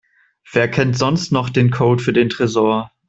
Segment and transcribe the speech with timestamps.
[0.51, 2.89] Wer kennt sonst noch den Code für den Tresor?